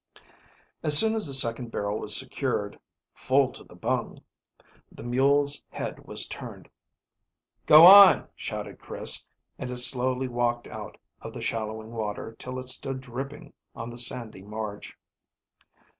[0.81, 2.79] As soon as the second barrel was secured,
[3.13, 4.17] "full to the bung,"
[4.91, 6.67] the mule's head was turned.
[7.67, 9.27] "Go on!" shouted Chris,
[9.59, 13.97] and it slowly walked out of the shallowing water, till it stood dripping on the
[13.99, 14.97] sandy marge.